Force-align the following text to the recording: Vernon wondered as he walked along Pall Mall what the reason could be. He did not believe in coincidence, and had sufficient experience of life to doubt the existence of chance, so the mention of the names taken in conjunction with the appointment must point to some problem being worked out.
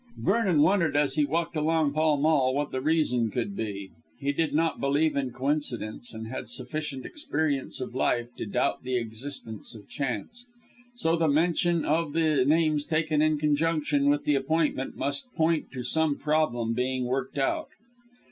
Vernon 0.17 0.63
wondered 0.63 0.97
as 0.97 1.13
he 1.13 1.25
walked 1.25 1.55
along 1.55 1.93
Pall 1.93 2.17
Mall 2.17 2.55
what 2.55 2.71
the 2.71 2.81
reason 2.81 3.29
could 3.29 3.55
be. 3.55 3.91
He 4.19 4.31
did 4.31 4.51
not 4.51 4.79
believe 4.79 5.15
in 5.15 5.29
coincidence, 5.29 6.11
and 6.11 6.25
had 6.25 6.49
sufficient 6.49 7.05
experience 7.05 7.79
of 7.79 7.93
life 7.93 8.29
to 8.37 8.47
doubt 8.47 8.81
the 8.81 8.95
existence 8.97 9.75
of 9.75 9.87
chance, 9.87 10.47
so 10.95 11.15
the 11.15 11.27
mention 11.27 11.85
of 11.85 12.13
the 12.13 12.43
names 12.45 12.83
taken 12.83 13.21
in 13.21 13.37
conjunction 13.37 14.09
with 14.09 14.23
the 14.23 14.33
appointment 14.33 14.97
must 14.97 15.31
point 15.35 15.69
to 15.73 15.83
some 15.83 16.17
problem 16.17 16.73
being 16.73 17.05
worked 17.05 17.37
out. 17.37 17.67